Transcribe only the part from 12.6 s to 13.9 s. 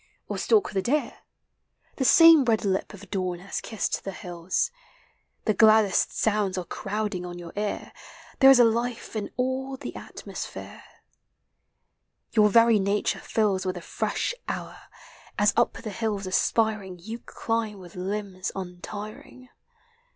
nature (ills With the